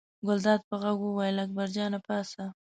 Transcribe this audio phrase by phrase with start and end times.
[0.25, 2.43] ګلداد په غږ وویل اکبر جانه پاڅه.